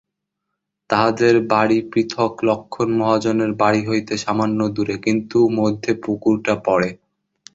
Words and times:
তাহদের 0.89 1.35
বাড়ি 1.51 1.77
পৃথক-লক্ষ্মণ 1.91 2.89
মহাজনের 2.97 3.51
বাড়ি 3.61 3.81
হইতে 3.85 4.13
সামান্য 4.17 4.59
দূরে, 4.75 4.95
কিন্তু 5.05 5.37
মধ্যে 5.57 5.91
পুকুরটা 6.03 6.53
পড়ে। 6.65 6.89